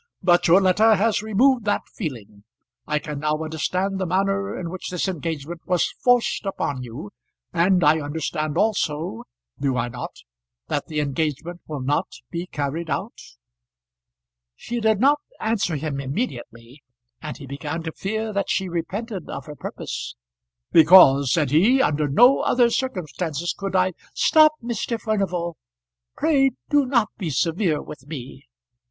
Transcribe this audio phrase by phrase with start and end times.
[0.23, 2.43] But your letter has removed that feeling.
[2.87, 7.11] I can now understand the manner in which this engagement was forced upon you;
[7.53, 9.25] and I understand also
[9.59, 10.23] do I not?
[10.69, 13.13] that the engagement will not be carried out?"
[14.55, 16.81] She did not answer him immediately,
[17.21, 20.15] and he began to fear that she repented of her purpose.
[20.71, 24.99] "Because," said he, "under no other circumstances could I" "Stop, Mr.
[24.99, 25.57] Furnival.
[26.17, 28.47] Pray do not be severe with me."